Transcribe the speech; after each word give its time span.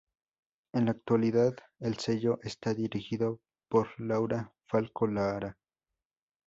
En 0.73 0.85
la 0.85 0.93
actualidad 0.93 1.53
el 1.79 1.95
sello 1.99 2.39
está 2.41 2.73
dirigido 2.73 3.39
por 3.69 3.93
Laura 4.01 4.51
Falcó 4.65 5.05
Lara. 5.05 5.59